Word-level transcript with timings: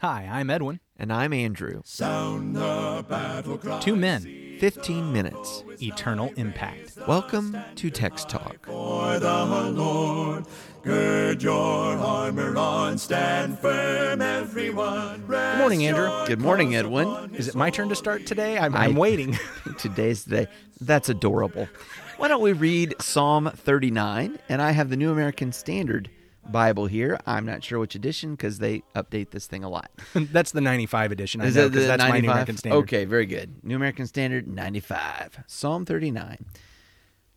Hi, 0.00 0.26
I'm 0.30 0.48
Edwin. 0.50 0.80
And 0.96 1.12
I'm 1.12 1.32
Andrew. 1.32 1.82
Sound 1.84 2.56
the 2.56 3.04
battle 3.08 3.58
cry. 3.58 3.80
Two 3.80 3.96
men, 3.96 4.56
15 4.58 5.12
minutes. 5.12 5.62
eternal 5.82 6.32
impact. 6.36 6.96
Welcome 7.06 7.56
to 7.76 7.90
Text 7.90 8.28
Talk. 8.28 8.66
For 8.66 9.18
the 9.18 9.44
Lord, 9.72 10.44
gird 10.82 11.42
your 11.42 11.54
armor 11.98 12.56
on, 12.56 12.96
stand 12.98 13.58
firm, 13.58 14.20
everyone. 14.22 15.24
Good 15.26 15.58
morning, 15.58 15.86
Andrew. 15.86 16.26
Good 16.26 16.40
morning, 16.40 16.74
Edwin. 16.74 17.34
Is 17.34 17.48
it 17.48 17.54
my 17.54 17.68
turn 17.70 17.88
to 17.90 17.96
start 17.96 18.26
today? 18.26 18.58
I'm, 18.58 18.74
I- 18.74 18.84
I'm 18.86 18.96
waiting. 18.96 19.38
Today's 19.78 20.24
the 20.24 20.44
day. 20.44 20.46
That's 20.80 21.08
adorable. 21.10 21.68
Why 22.16 22.28
don't 22.28 22.42
we 22.42 22.52
read 22.52 22.94
Psalm 23.00 23.50
39? 23.54 24.38
And 24.48 24.60
I 24.62 24.70
have 24.72 24.88
the 24.90 24.96
New 24.96 25.10
American 25.12 25.52
Standard 25.52 26.10
Bible 26.52 26.86
here. 26.86 27.18
I'm 27.26 27.46
not 27.46 27.62
sure 27.64 27.78
which 27.78 27.94
edition 27.94 28.32
because 28.32 28.58
they 28.58 28.82
update 28.94 29.30
this 29.30 29.46
thing 29.46 29.64
a 29.64 29.68
lot. 29.68 29.90
that's 30.14 30.52
the 30.52 30.60
95 30.60 31.12
edition. 31.12 31.40
I 31.40 31.46
Is 31.46 31.56
know, 31.56 31.68
'cause 31.68 31.72
the 31.82 31.86
that's 31.86 32.02
my 32.02 32.08
95? 32.08 32.22
New 32.22 32.30
American 32.30 32.56
Standard. 32.56 32.78
Okay, 32.78 33.04
very 33.04 33.26
good. 33.26 33.64
New 33.64 33.76
American 33.76 34.06
Standard 34.06 34.46
95. 34.48 35.44
Psalm 35.46 35.84
39. 35.84 36.44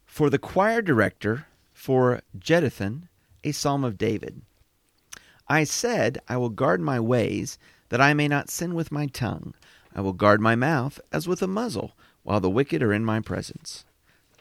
For 0.06 0.30
the 0.30 0.40
choir 0.40 0.82
director, 0.82 1.48
for 1.74 2.22
Jeduthun, 2.38 3.04
a 3.44 3.52
psalm 3.52 3.84
of 3.84 3.98
David. 3.98 4.42
I 5.48 5.64
said, 5.66 6.20
I 6.30 6.38
will 6.38 6.50
guard 6.50 6.80
my 6.82 7.00
ways, 7.00 7.58
that 7.90 8.00
I 8.02 8.14
may 8.14 8.28
not 8.28 8.50
sin 8.50 8.74
with 8.74 8.92
my 8.92 9.08
tongue. 9.08 9.54
I 9.96 10.02
will 10.02 10.14
guard 10.14 10.40
my 10.42 10.56
mouth 10.56 11.00
as 11.12 11.28
with 11.28 11.42
a 11.42 11.48
muzzle, 11.48 11.92
while 12.24 12.40
the 12.40 12.50
wicked 12.50 12.82
are 12.82 12.94
in 12.94 13.04
my 13.06 13.20
presence. 13.20 13.86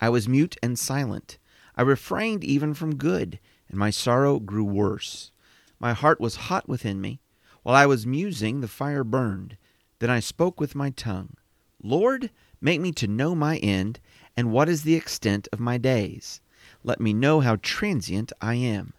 I 0.01 0.09
was 0.09 0.29
mute 0.29 0.57
and 0.63 0.79
silent. 0.79 1.39
I 1.77 1.83
refrained 1.83 2.45
even 2.45 2.75
from 2.75 2.97
good, 2.97 3.39
and 3.73 3.81
my 3.81 3.91
sorrow 3.91 4.39
grew 4.39 4.65
worse. 4.65 5.33
My 5.80 5.95
heart 5.95 6.21
was 6.21 6.37
hot 6.37 6.69
within 6.69 7.01
me. 7.01 7.21
While 7.65 7.75
I 7.75 7.87
was 7.87 8.07
musing, 8.07 8.61
the 8.61 8.69
fire 8.69 9.03
burned. 9.03 9.57
Then 9.99 10.11
I 10.11 10.21
spoke 10.21 10.61
with 10.61 10.77
my 10.77 10.91
tongue. 10.91 11.35
Lord, 11.83 12.30
make 12.61 12.80
me 12.80 12.93
to 12.93 13.09
know 13.09 13.35
my 13.35 13.57
end, 13.57 13.99
and 14.37 14.52
what 14.52 14.69
is 14.69 14.85
the 14.85 14.95
extent 14.95 15.49
of 15.52 15.59
my 15.59 15.79
days. 15.79 16.41
Let 16.85 17.01
me 17.01 17.13
know 17.13 17.41
how 17.41 17.57
transient 17.57 18.33
I 18.41 18.55
am. 18.55 18.93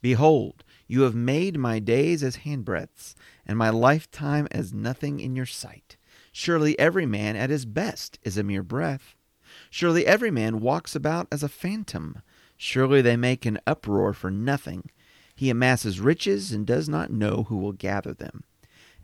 Behold, 0.00 0.64
you 0.88 1.02
have 1.02 1.14
made 1.14 1.58
my 1.58 1.78
days 1.78 2.22
as 2.22 2.38
handbreadths, 2.38 3.14
and 3.46 3.58
my 3.58 3.70
lifetime 3.70 4.48
as 4.50 4.72
nothing 4.72 5.20
in 5.20 5.36
your 5.36 5.46
sight. 5.46 5.96
Surely 6.32 6.78
every 6.78 7.06
man 7.06 7.36
at 7.36 7.50
his 7.50 7.66
best 7.66 8.18
is 8.22 8.38
a 8.38 8.42
mere 8.42 8.62
breath. 8.62 9.16
Surely 9.70 10.06
every 10.06 10.30
man 10.30 10.60
walks 10.60 10.94
about 10.94 11.28
as 11.30 11.42
a 11.42 11.48
phantom. 11.48 12.22
Surely 12.58 13.00
they 13.00 13.16
make 13.16 13.46
an 13.46 13.58
uproar 13.66 14.12
for 14.12 14.30
nothing. 14.30 14.90
He 15.34 15.48
amasses 15.48 16.00
riches 16.00 16.52
and 16.52 16.66
does 16.66 16.88
not 16.88 17.12
know 17.12 17.46
who 17.48 17.56
will 17.56 17.72
gather 17.72 18.12
them. 18.12 18.42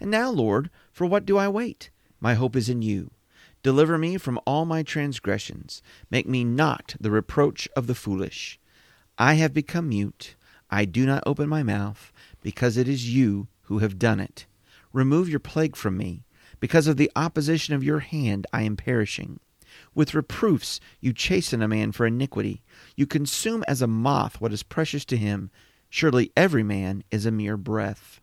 And 0.00 0.10
now, 0.10 0.28
Lord, 0.30 0.68
for 0.92 1.06
what 1.06 1.24
do 1.24 1.38
I 1.38 1.48
wait? 1.48 1.90
My 2.20 2.34
hope 2.34 2.56
is 2.56 2.68
in 2.68 2.82
you. 2.82 3.12
Deliver 3.62 3.96
me 3.96 4.18
from 4.18 4.40
all 4.44 4.66
my 4.66 4.82
transgressions. 4.82 5.80
Make 6.10 6.28
me 6.28 6.44
not 6.44 6.96
the 7.00 7.10
reproach 7.10 7.68
of 7.76 7.86
the 7.86 7.94
foolish. 7.94 8.58
I 9.16 9.34
have 9.34 9.54
become 9.54 9.88
mute. 9.88 10.34
I 10.68 10.84
do 10.84 11.06
not 11.06 11.22
open 11.24 11.48
my 11.48 11.62
mouth, 11.62 12.12
because 12.42 12.76
it 12.76 12.88
is 12.88 13.14
you 13.14 13.46
who 13.62 13.78
have 13.78 13.98
done 13.98 14.18
it. 14.18 14.46
Remove 14.92 15.28
your 15.28 15.40
plague 15.40 15.76
from 15.76 15.96
me. 15.96 16.24
Because 16.58 16.86
of 16.86 16.96
the 16.96 17.10
opposition 17.14 17.74
of 17.74 17.84
your 17.84 18.00
hand, 18.00 18.46
I 18.52 18.62
am 18.62 18.76
perishing. 18.76 19.38
With 19.94 20.14
reproofs 20.14 20.80
you 21.00 21.12
chasten 21.12 21.62
a 21.62 21.68
man 21.68 21.92
for 21.92 22.06
iniquity. 22.06 22.62
You 22.96 23.06
consume 23.06 23.64
as 23.68 23.80
a 23.80 23.86
moth 23.86 24.40
what 24.40 24.52
is 24.52 24.62
precious 24.62 25.04
to 25.06 25.16
him. 25.16 25.50
Surely 25.88 26.32
every 26.36 26.62
man 26.62 27.04
is 27.10 27.26
a 27.26 27.30
mere 27.30 27.56
breath. 27.56 28.20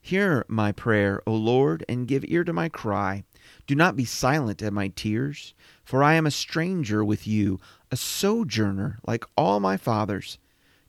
Hear 0.00 0.44
my 0.48 0.72
prayer, 0.72 1.22
O 1.26 1.34
Lord, 1.34 1.84
and 1.88 2.08
give 2.08 2.24
ear 2.26 2.42
to 2.44 2.52
my 2.52 2.68
cry. 2.68 3.24
Do 3.66 3.74
not 3.74 3.96
be 3.96 4.04
silent 4.04 4.62
at 4.62 4.72
my 4.72 4.88
tears, 4.88 5.54
for 5.84 6.02
I 6.02 6.14
am 6.14 6.26
a 6.26 6.30
stranger 6.30 7.04
with 7.04 7.26
you, 7.26 7.60
a 7.90 7.96
sojourner 7.96 8.98
like 9.06 9.24
all 9.36 9.60
my 9.60 9.76
fathers. 9.76 10.38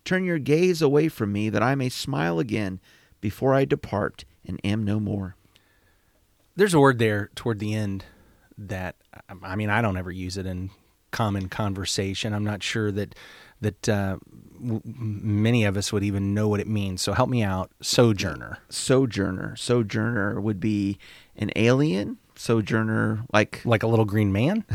Turn 0.05 0.23
your 0.23 0.39
gaze 0.39 0.81
away 0.81 1.09
from 1.09 1.31
me, 1.31 1.49
that 1.49 1.61
I 1.61 1.75
may 1.75 1.89
smile 1.89 2.39
again 2.39 2.79
before 3.19 3.53
I 3.53 3.65
depart 3.65 4.25
and 4.45 4.59
am 4.63 4.83
no 4.83 4.99
more. 4.99 5.35
There's 6.55 6.73
a 6.73 6.79
word 6.79 6.97
there 6.97 7.29
toward 7.35 7.59
the 7.59 7.75
end 7.75 8.05
that, 8.57 8.95
I 9.43 9.55
mean, 9.55 9.69
I 9.69 9.81
don't 9.81 9.97
ever 9.97 10.11
use 10.11 10.37
it 10.37 10.45
in 10.45 10.69
common 11.11 11.49
conversation. 11.49 12.33
I'm 12.33 12.43
not 12.43 12.63
sure 12.63 12.91
that 12.91 13.15
that 13.61 13.87
uh, 13.87 14.17
w- 14.59 14.81
many 14.83 15.65
of 15.65 15.77
us 15.77 15.93
would 15.93 16.03
even 16.03 16.33
know 16.33 16.47
what 16.47 16.59
it 16.59 16.67
means. 16.67 17.01
So 17.01 17.13
help 17.13 17.29
me 17.29 17.43
out. 17.43 17.69
Sojourner. 17.79 18.57
Sojourner. 18.69 19.55
Sojourner 19.55 20.41
would 20.41 20.59
be 20.59 20.97
an 21.35 21.51
alien. 21.55 22.17
Sojourner, 22.35 23.23
like 23.31 23.61
Like 23.65 23.83
a 23.83 23.87
little 23.87 24.05
green 24.05 24.31
man? 24.31 24.65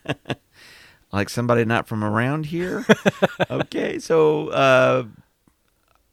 like 1.12 1.28
somebody 1.28 1.66
not 1.66 1.86
from 1.86 2.02
around 2.02 2.46
here. 2.46 2.86
okay, 3.50 3.98
so 3.98 4.48
uh, 4.48 5.04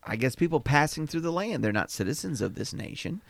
I 0.06 0.18
guess 0.18 0.36
people 0.36 0.60
passing 0.60 1.08
through 1.08 1.22
the 1.22 1.32
land. 1.32 1.64
They're 1.64 1.72
not 1.72 1.92
citizens 1.92 2.42
of 2.42 2.56
this 2.56 2.74
nation. 2.74 3.22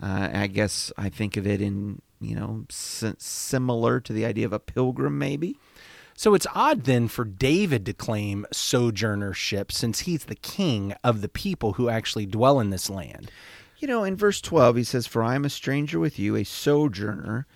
Uh, 0.00 0.30
I 0.32 0.46
guess 0.46 0.92
I 0.96 1.08
think 1.08 1.36
of 1.36 1.46
it 1.46 1.60
in 1.60 2.00
you 2.22 2.34
know 2.34 2.64
similar 2.68 4.00
to 4.00 4.12
the 4.12 4.24
idea 4.24 4.46
of 4.46 4.52
a 4.52 4.58
pilgrim, 4.58 5.18
maybe. 5.18 5.56
So 6.14 6.34
it's 6.34 6.46
odd 6.54 6.84
then 6.84 7.08
for 7.08 7.24
David 7.24 7.86
to 7.86 7.92
claim 7.92 8.46
sojournership 8.52 9.72
since 9.72 10.00
he's 10.00 10.26
the 10.26 10.34
king 10.34 10.94
of 11.02 11.20
the 11.20 11.28
people 11.28 11.74
who 11.74 11.88
actually 11.88 12.26
dwell 12.26 12.60
in 12.60 12.70
this 12.70 12.90
land. 12.90 13.30
You 13.78 13.88
know, 13.88 14.04
in 14.04 14.14
verse 14.14 14.40
12, 14.40 14.76
he 14.76 14.84
says, 14.84 15.06
For 15.06 15.24
I 15.24 15.34
am 15.34 15.44
a 15.44 15.50
stranger 15.50 15.98
with 15.98 16.18
you, 16.18 16.36
a 16.36 16.44
sojourner, 16.44 17.46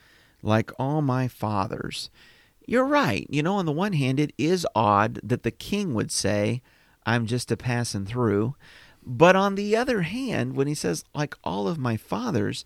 like 0.42 0.72
all 0.78 1.00
my 1.00 1.28
fathers. 1.28 2.10
You're 2.66 2.84
right. 2.84 3.26
You 3.30 3.44
know, 3.44 3.54
on 3.54 3.66
the 3.66 3.72
one 3.72 3.92
hand, 3.92 4.18
it 4.18 4.32
is 4.36 4.66
odd 4.74 5.20
that 5.22 5.44
the 5.44 5.52
king 5.52 5.94
would 5.94 6.10
say, 6.10 6.62
I'm 7.04 7.26
just 7.26 7.52
a 7.52 7.56
passing 7.56 8.06
through. 8.06 8.56
But 9.06 9.36
on 9.36 9.54
the 9.54 9.76
other 9.76 10.02
hand, 10.02 10.56
when 10.56 10.66
he 10.66 10.74
says, 10.74 11.04
like 11.14 11.36
all 11.44 11.68
of 11.68 11.78
my 11.78 11.96
fathers, 11.96 12.64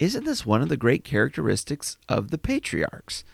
isn't 0.00 0.24
this 0.24 0.46
one 0.46 0.62
of 0.62 0.70
the 0.70 0.76
great 0.78 1.04
characteristics 1.04 1.98
of 2.08 2.30
the 2.30 2.38
patriarchs? 2.38 3.24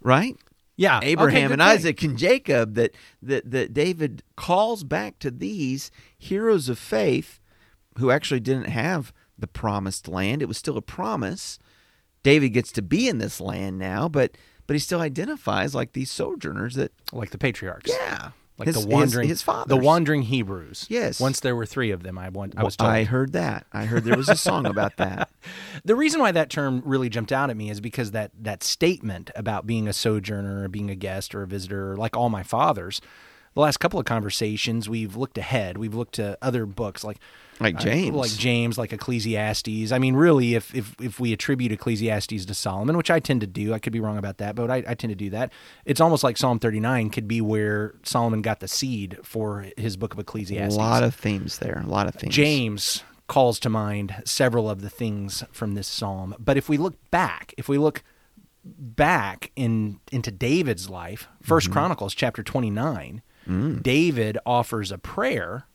Right? 0.00 0.36
Yeah, 0.76 0.98
Abraham 1.02 1.48
good 1.48 1.60
and 1.60 1.60
point. 1.60 1.78
Isaac 1.78 2.02
and 2.02 2.18
Jacob 2.18 2.74
that, 2.74 2.94
that 3.22 3.48
that 3.50 3.72
David 3.72 4.22
calls 4.36 4.82
back 4.84 5.18
to 5.20 5.30
these 5.30 5.90
heroes 6.18 6.68
of 6.68 6.78
faith 6.78 7.38
who 7.98 8.10
actually 8.10 8.40
didn't 8.40 8.68
have 8.68 9.12
the 9.38 9.46
promised 9.46 10.08
land. 10.08 10.42
It 10.42 10.48
was 10.48 10.58
still 10.58 10.76
a 10.76 10.82
promise. 10.82 11.58
David 12.22 12.50
gets 12.50 12.72
to 12.72 12.82
be 12.82 13.06
in 13.08 13.18
this 13.18 13.40
land 13.40 13.78
now, 13.78 14.08
but 14.08 14.36
but 14.66 14.74
he 14.74 14.80
still 14.80 15.00
identifies 15.00 15.74
like 15.74 15.92
these 15.92 16.10
sojourners 16.10 16.74
that 16.74 16.92
like 17.12 17.30
the 17.30 17.38
patriarchs. 17.38 17.90
yeah, 17.90 18.30
like 18.66 18.74
his, 18.74 18.84
the 18.84 18.88
wandering 18.88 19.28
his, 19.28 19.38
his 19.38 19.42
fathers. 19.42 19.68
the 19.68 19.76
wandering 19.76 20.22
Hebrews. 20.22 20.86
Yes. 20.88 21.20
Once 21.20 21.40
there 21.40 21.56
were 21.56 21.66
three 21.66 21.90
of 21.90 22.02
them, 22.02 22.18
I 22.18 22.28
want, 22.28 22.54
I 22.56 22.64
was 22.64 22.76
told. 22.76 22.90
I 22.90 23.04
heard 23.04 23.32
that. 23.32 23.66
I 23.72 23.84
heard 23.84 24.04
there 24.04 24.16
was 24.16 24.28
a 24.28 24.36
song 24.36 24.66
about 24.66 24.96
that. 24.96 25.30
the 25.84 25.96
reason 25.96 26.20
why 26.20 26.32
that 26.32 26.50
term 26.50 26.82
really 26.84 27.08
jumped 27.08 27.32
out 27.32 27.50
at 27.50 27.56
me 27.56 27.70
is 27.70 27.80
because 27.80 28.12
that 28.12 28.30
that 28.38 28.62
statement 28.62 29.30
about 29.34 29.66
being 29.66 29.88
a 29.88 29.92
sojourner 29.92 30.62
or 30.62 30.68
being 30.68 30.90
a 30.90 30.94
guest 30.94 31.34
or 31.34 31.42
a 31.42 31.46
visitor, 31.46 31.96
like 31.96 32.16
all 32.16 32.30
my 32.30 32.42
fathers. 32.42 33.00
The 33.54 33.60
last 33.60 33.78
couple 33.78 34.00
of 34.00 34.06
conversations, 34.06 34.88
we've 34.88 35.14
looked 35.14 35.36
ahead. 35.36 35.76
We've 35.76 35.94
looked 35.94 36.14
to 36.14 36.38
other 36.40 36.64
books 36.64 37.04
like 37.04 37.18
Like 37.60 37.76
uh, 37.76 37.80
James. 37.80 38.16
like 38.16 38.30
James, 38.30 38.78
like 38.78 38.92
Ecclesiastes. 38.94 39.92
I 39.92 39.98
mean, 39.98 40.14
really, 40.14 40.54
if 40.54 40.74
if 40.74 40.94
if 41.00 41.20
we 41.20 41.32
attribute 41.34 41.70
Ecclesiastes 41.70 42.46
to 42.46 42.54
Solomon, 42.54 42.96
which 42.96 43.10
I 43.10 43.20
tend 43.20 43.42
to 43.42 43.46
do, 43.46 43.74
I 43.74 43.78
could 43.78 43.92
be 43.92 44.00
wrong 44.00 44.16
about 44.16 44.38
that, 44.38 44.54
but 44.54 44.70
I, 44.70 44.76
I 44.78 44.94
tend 44.94 45.10
to 45.10 45.14
do 45.14 45.30
that. 45.30 45.52
It's 45.84 46.00
almost 46.00 46.24
like 46.24 46.36
Psalm 46.38 46.58
39 46.58 47.10
could 47.10 47.28
be 47.28 47.40
where 47.42 47.94
Solomon 48.04 48.40
got 48.40 48.60
the 48.60 48.68
seed 48.68 49.18
for 49.22 49.66
his 49.76 49.96
book 49.98 50.14
of 50.14 50.18
Ecclesiastes. 50.20 50.74
a 50.74 50.78
lot 50.78 51.02
of 51.02 51.14
themes 51.14 51.58
there. 51.58 51.82
A 51.84 51.88
lot 51.88 52.06
of 52.06 52.14
themes. 52.14 52.34
James 52.34 53.04
calls 53.28 53.58
to 53.60 53.68
mind 53.70 54.14
several 54.24 54.68
of 54.68 54.80
the 54.82 54.90
things 54.90 55.44
from 55.52 55.74
this 55.74 55.86
psalm. 55.88 56.34
But 56.38 56.56
if 56.56 56.68
we 56.68 56.76
look 56.78 56.94
back, 57.10 57.54
if 57.58 57.68
we 57.68 57.76
look 57.78 58.02
back 58.64 59.50
in 59.56 60.00
into 60.10 60.30
David's 60.30 60.88
life, 60.88 61.28
1st 61.44 61.70
Chronicles 61.70 62.14
chapter 62.14 62.42
29, 62.42 63.22
David 63.82 64.38
offers 64.46 64.92
a 64.92 64.98
prayer 64.98 65.66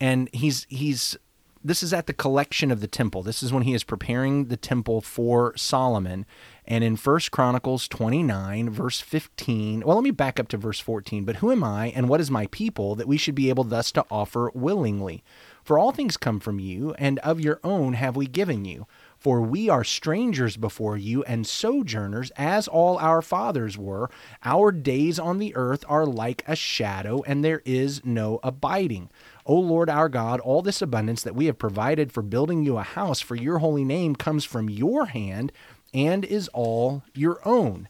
and 0.00 0.28
he's 0.32 0.66
he's 0.68 1.16
this 1.62 1.82
is 1.82 1.92
at 1.92 2.06
the 2.06 2.14
collection 2.14 2.70
of 2.70 2.80
the 2.80 2.86
temple. 2.86 3.22
This 3.22 3.42
is 3.42 3.52
when 3.52 3.64
he 3.64 3.74
is 3.74 3.84
preparing 3.84 4.46
the 4.46 4.56
temple 4.56 5.02
for 5.02 5.54
Solomon. 5.56 6.24
And 6.64 6.82
in 6.82 6.96
First 6.96 7.30
Chronicles 7.30 7.86
29, 7.86 8.70
verse 8.70 9.00
15, 9.00 9.82
well, 9.84 9.96
let 9.96 10.04
me 10.04 10.10
back 10.10 10.40
up 10.40 10.48
to 10.48 10.56
verse 10.56 10.80
14. 10.80 11.24
But 11.24 11.36
who 11.36 11.52
am 11.52 11.62
I 11.62 11.88
and 11.88 12.08
what 12.08 12.20
is 12.20 12.30
my 12.30 12.46
people 12.46 12.94
that 12.94 13.08
we 13.08 13.18
should 13.18 13.34
be 13.34 13.50
able 13.50 13.64
thus 13.64 13.92
to 13.92 14.06
offer 14.10 14.50
willingly? 14.54 15.22
For 15.62 15.78
all 15.78 15.92
things 15.92 16.16
come 16.16 16.40
from 16.40 16.58
you, 16.58 16.94
and 16.94 17.18
of 17.18 17.40
your 17.40 17.60
own 17.62 17.92
have 17.92 18.16
we 18.16 18.26
given 18.26 18.64
you. 18.64 18.86
For 19.20 19.42
we 19.42 19.68
are 19.68 19.84
strangers 19.84 20.56
before 20.56 20.96
you 20.96 21.22
and 21.24 21.46
sojourners, 21.46 22.32
as 22.36 22.66
all 22.66 22.96
our 22.98 23.20
fathers 23.20 23.76
were. 23.76 24.10
Our 24.42 24.72
days 24.72 25.18
on 25.18 25.38
the 25.38 25.54
earth 25.54 25.84
are 25.86 26.06
like 26.06 26.42
a 26.48 26.56
shadow, 26.56 27.22
and 27.26 27.44
there 27.44 27.60
is 27.66 28.02
no 28.02 28.40
abiding. 28.42 29.10
O 29.44 29.54
Lord 29.54 29.90
our 29.90 30.08
God, 30.08 30.40
all 30.40 30.62
this 30.62 30.80
abundance 30.80 31.22
that 31.22 31.34
we 31.34 31.46
have 31.46 31.58
provided 31.58 32.12
for 32.12 32.22
building 32.22 32.64
you 32.64 32.78
a 32.78 32.82
house 32.82 33.20
for 33.20 33.36
your 33.36 33.58
holy 33.58 33.84
name 33.84 34.16
comes 34.16 34.46
from 34.46 34.70
your 34.70 35.06
hand 35.06 35.52
and 35.92 36.24
is 36.24 36.48
all 36.54 37.02
your 37.14 37.46
own. 37.46 37.88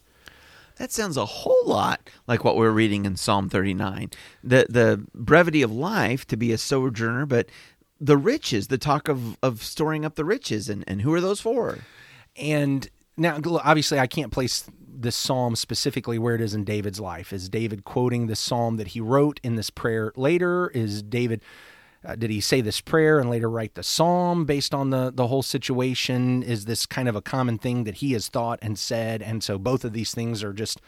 That 0.77 0.91
sounds 0.91 1.17
a 1.17 1.27
whole 1.27 1.63
lot 1.67 2.11
like 2.27 2.43
what 2.43 2.57
we're 2.57 2.71
reading 2.71 3.05
in 3.05 3.17
Psalm 3.17 3.49
39. 3.51 4.11
The 4.43 4.67
the 4.69 5.07
brevity 5.15 5.63
of 5.63 5.71
life 5.71 6.27
to 6.29 6.37
be 6.37 6.53
a 6.53 6.59
sojourner, 6.59 7.27
but 7.27 7.51
the 8.01 8.17
riches, 8.17 8.69
the 8.69 8.79
talk 8.79 9.09
of, 9.09 9.37
of 9.43 9.63
storing 9.63 10.05
up 10.05 10.15
the 10.15 10.25
riches, 10.25 10.69
and, 10.69 10.85
and 10.87 11.03
who 11.03 11.13
are 11.13 11.21
those 11.21 11.41
for? 11.41 11.79
And 12.37 12.89
now, 13.17 13.39
obviously, 13.63 13.99
I 13.99 14.07
can't 14.07 14.33
place 14.33 14.65
this 14.89 15.17
psalm 15.17 15.57
specifically 15.57 16.19
where 16.19 16.35
it 16.35 16.41
is 16.41 16.55
in 16.55 16.65
David's 16.65 17.01
life. 17.01 17.33
Is 17.33 17.49
David 17.49 17.85
quoting 17.85 18.27
the 18.27 18.37
psalm 18.37 18.77
that 18.77 18.89
he 18.89 19.01
wrote 19.01 19.41
in 19.43 19.57
this 19.57 19.71
prayer 19.71 20.13
later? 20.17 20.69
Is 20.75 21.03
David 21.03 21.43
uh, 22.03 22.15
did 22.15 22.31
he 22.31 22.41
say 22.41 22.63
this 22.63 22.81
prayer 22.81 23.19
and 23.19 23.29
later 23.29 23.51
write 23.51 23.75
the 23.75 23.83
psalm 23.83 24.47
based 24.47 24.73
on 24.73 24.91
the 24.91 25.13
the 25.15 25.27
whole 25.27 25.43
situation? 25.43 26.43
Is 26.43 26.65
this 26.65 26.87
kind 26.87 27.09
of 27.09 27.17
a 27.17 27.23
common 27.23 27.59
thing 27.59 27.85
that 27.85 27.97
he 27.97 28.13
has 28.13 28.29
thought 28.29 28.59
and 28.63 28.79
said? 28.79 29.23
And 29.23 29.43
so 29.45 29.59
both 29.59 29.85
of 29.85 29.93
these 29.93 30.15
things 30.15 30.43
are 30.43 30.53
just 30.53 30.81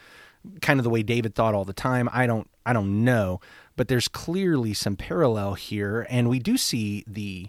kind 0.60 0.80
of 0.80 0.84
the 0.84 0.90
way 0.90 1.02
David 1.02 1.34
thought 1.34 1.54
all 1.54 1.64
the 1.64 1.74
time. 1.74 2.08
I 2.12 2.26
don't 2.26 2.48
I 2.64 2.72
don't 2.72 3.04
know, 3.04 3.40
but 3.76 3.88
there's 3.88 4.08
clearly 4.08 4.74
some 4.74 4.96
parallel 4.96 5.54
here, 5.54 6.06
and 6.10 6.28
we 6.28 6.38
do 6.38 6.56
see 6.56 7.04
the. 7.06 7.48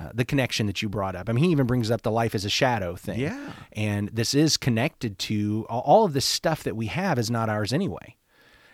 Uh, 0.00 0.08
the 0.14 0.24
connection 0.24 0.66
that 0.66 0.80
you 0.80 0.88
brought 0.88 1.14
up. 1.14 1.28
I 1.28 1.32
mean, 1.34 1.44
he 1.44 1.50
even 1.50 1.66
brings 1.66 1.90
up 1.90 2.00
the 2.00 2.10
life 2.10 2.34
as 2.34 2.46
a 2.46 2.48
shadow 2.48 2.96
thing. 2.96 3.20
Yeah. 3.20 3.52
And 3.72 4.08
this 4.08 4.32
is 4.32 4.56
connected 4.56 5.18
to 5.18 5.66
all 5.68 6.06
of 6.06 6.14
this 6.14 6.24
stuff 6.24 6.62
that 6.62 6.74
we 6.74 6.86
have 6.86 7.18
is 7.18 7.30
not 7.30 7.50
ours 7.50 7.74
anyway. 7.74 8.16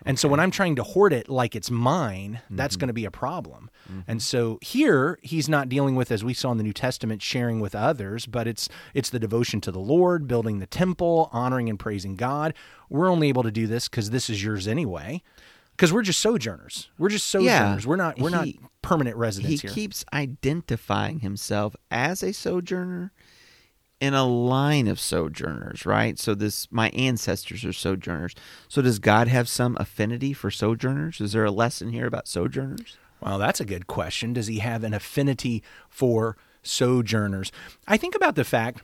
And 0.07 0.17
so 0.17 0.29
when 0.29 0.39
I'm 0.39 0.53
trying 0.53 0.77
to 0.77 0.85
hoard 0.85 1.13
it 1.13 1.29
like 1.29 1.57
it's 1.57 1.73
mine, 1.73 2.41
that's 2.49 2.75
Mm-hmm. 2.77 2.81
going 2.81 2.87
to 2.87 2.95
be 2.95 3.05
a 3.05 3.11
problem. 3.11 3.69
And 4.07 4.23
so 4.23 4.61
here 4.63 5.19
he's 5.21 5.49
not 5.49 5.69
dealing 5.69 5.97
with 5.97 6.13
as 6.13 6.23
we 6.23 6.35
saw 6.35 6.53
in 6.53 6.57
the 6.57 6.63
New 6.63 6.73
Testament 6.73 7.21
sharing 7.21 7.59
with 7.59 7.75
others, 7.75 8.25
but 8.27 8.47
it's 8.47 8.69
it's 8.95 9.11
the 9.11 9.19
devotion 9.19 9.61
to 9.63 9.73
the 9.73 9.81
Lord, 9.81 10.29
building 10.29 10.61
the 10.61 10.67
temple, 10.69 11.31
honoring 11.33 11.69
and 11.69 11.81
praising 11.81 12.15
God. 12.15 12.55
We're 12.89 13.11
only 13.11 13.29
able 13.29 13.43
to 13.43 13.51
do 13.51 13.67
this 13.67 13.89
cuz 13.89 14.11
this 14.11 14.31
is 14.31 14.45
yours 14.45 14.69
anyway. 14.69 15.25
Cuz 15.79 15.93
we're 15.93 16.03
just 16.03 16.19
sojourners. 16.21 16.91
We're 16.99 17.09
just 17.09 17.29
sojourners. 17.29 17.87
We're 17.87 17.97
not 17.97 18.19
we're 18.19 18.29
He- 18.45 18.59
not 18.61 18.71
permanent 18.83 19.17
He 19.17 19.21
residents 19.21 19.63
here. 19.63 19.71
He 19.71 19.75
keeps 19.75 20.05
identifying 20.13 21.21
himself 21.21 21.75
as 21.91 22.23
a 22.23 22.33
sojourner 22.33 23.13
in 24.01 24.15
a 24.15 24.25
line 24.27 24.87
of 24.87 25.01
sojourners, 25.01 25.85
right? 25.87 26.19
So 26.19 26.35
this 26.35 26.69
my 26.71 26.91
ancestors 26.91 27.65
are 27.65 27.73
sojourners. 27.73 28.35
So 28.69 28.83
does 28.83 28.99
God 28.99 29.29
have 29.29 29.49
some 29.49 29.77
affinity 29.81 30.33
for 30.33 30.51
sojourners? 30.51 31.21
Is 31.21 31.33
there 31.33 31.45
a 31.45 31.51
lesson 31.51 31.91
here 31.91 32.07
about 32.07 32.29
sojourners? 32.29 32.97
Well, 33.21 33.39
that's 33.39 33.61
a 33.61 33.65
good 33.65 33.87
question. 33.89 34.33
Does 34.33 34.47
he 34.47 34.59
have 34.61 34.85
an 34.85 34.95
affinity 34.95 35.63
for 35.89 36.37
sojourners? 36.63 37.51
I 37.87 37.97
think 37.97 38.15
about 38.15 38.37
the 38.37 38.45
fact 38.45 38.83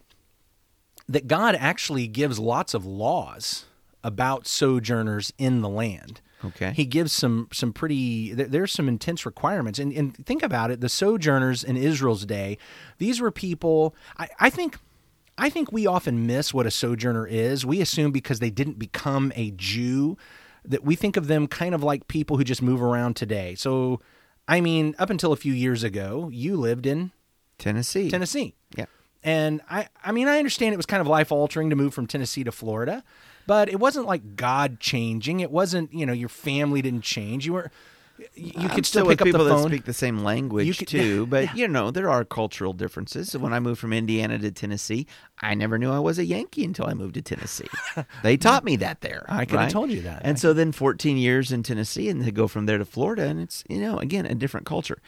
that 1.09 1.29
God 1.29 1.55
actually 1.55 2.07
gives 2.09 2.39
lots 2.41 2.75
of 2.75 2.85
laws 2.85 3.67
about 4.03 4.47
sojourners 4.47 5.33
in 5.39 5.61
the 5.61 5.69
land. 5.69 6.21
Okay. 6.45 6.73
He 6.75 6.85
gives 6.85 7.13
some 7.13 7.49
some 7.53 7.73
pretty 7.73 8.33
there- 8.35 8.47
there's 8.47 8.73
some 8.73 8.89
intense 8.89 9.25
requirements. 9.25 9.79
And 9.79 9.93
and 9.93 10.15
think 10.27 10.43
about 10.43 10.71
it, 10.71 10.81
the 10.81 10.89
sojourners 10.89 11.65
in 11.65 11.77
Israel's 11.77 12.27
day, 12.27 12.59
these 12.99 13.21
were 13.21 13.31
people 13.31 13.95
I, 14.19 14.29
I 14.41 14.51
think 14.51 14.79
I 15.37 15.51
think 15.51 15.73
we 15.73 15.87
often 15.87 16.27
miss 16.27 16.55
what 16.55 16.67
a 16.67 16.71
sojourner 16.71 17.27
is. 17.27 17.67
We 17.67 17.81
assume 17.81 18.13
because 18.13 18.39
they 18.39 18.51
didn't 18.51 18.79
become 18.79 19.33
a 19.35 19.51
Jew 19.53 20.17
that 20.65 20.85
we 20.85 20.95
think 20.95 21.17
of 21.17 21.27
them 21.27 21.47
kind 21.47 21.75
of 21.75 21.83
like 21.83 22.09
people 22.09 22.37
who 22.37 22.45
just 22.45 22.63
move 22.63 22.83
around 22.83 23.17
today. 23.17 23.55
So 23.55 24.01
I 24.47 24.61
mean, 24.61 24.95
up 24.99 25.11
until 25.11 25.33
a 25.33 25.37
few 25.37 25.53
years 25.55 25.83
ago, 25.83 26.29
you 26.33 26.57
lived 26.57 26.85
in 26.87 27.13
Tennessee. 27.59 28.11
Tennessee. 28.11 28.55
Yeah. 28.77 28.85
And 29.23 29.63
I, 29.71 29.89
I 30.05 30.13
mean, 30.13 30.29
I 30.29 30.37
understand 30.39 30.75
it 30.75 30.77
was 30.77 30.85
kind 30.85 31.01
of 31.01 31.07
life 31.07 31.33
altering 31.33 31.71
to 31.71 31.77
move 31.77 31.95
from 31.95 32.07
Tennessee 32.07 32.45
to 32.45 32.53
Florida, 32.53 33.03
but 33.47 33.69
it 33.69 33.79
wasn't 33.81 34.07
like 34.07 34.37
God 34.37 34.81
changing. 34.81 35.41
It 35.41 35.51
wasn't, 35.51 35.93
you 35.93 36.07
know, 36.07 36.13
your 36.13 36.29
family 36.29 36.83
didn't 36.83 37.03
change. 37.03 37.47
You 37.47 37.55
were, 37.55 37.71
you 38.35 38.53
I'm 38.57 38.69
could 38.71 38.87
still 38.87 39.05
with 39.07 39.19
pick 39.19 39.23
up 39.23 39.27
people 39.27 39.45
the 39.45 39.51
that 39.51 39.57
phone. 39.57 39.69
speak 39.71 39.85
the 39.85 39.93
same 39.93 40.19
language 40.21 40.79
could- 40.79 40.89
too, 40.89 41.27
but 41.27 41.45
yeah. 41.45 41.55
you 41.55 41.69
know 41.69 41.91
there 41.91 42.09
are 42.09 42.25
cultural 42.25 42.73
differences. 42.73 43.31
So 43.31 43.39
when 43.41 43.53
I 43.53 43.59
moved 43.61 43.81
from 43.81 43.93
Indiana 43.93 44.39
to 44.39 44.51
Tennessee, 44.53 45.07
I 45.41 45.55
never 45.55 45.79
knew 45.79 45.91
I 45.91 45.99
was 45.99 46.19
a 46.19 46.25
Yankee 46.25 46.65
until 46.65 46.87
I 46.87 46.95
moved 46.95 47.15
to 47.15 47.23
Tennessee. 47.23 47.67
they 48.23 48.37
taught 48.37 48.65
me 48.65 48.77
that 48.77 49.01
there. 49.01 49.27
I 49.29 49.45
could 49.45 49.59
have 49.59 49.73
told 49.73 49.91
you 49.91 50.03
that. 50.03 50.23
And 50.25 50.39
so 50.39 50.53
then 50.53 50.71
14 50.71 51.17
years 51.17 51.51
in 51.51 51.63
Tennessee, 51.65 52.09
and 52.09 52.25
to 52.25 52.31
go 52.31 52.47
from 52.47 52.67
there 52.67 52.79
to 52.79 52.85
Florida, 52.85 53.25
and 53.25 53.41
it's 53.41 53.65
you 53.69 53.81
know 53.81 53.99
again 53.99 54.27
a 54.27 54.35
different 54.35 54.65
culture. 54.67 55.03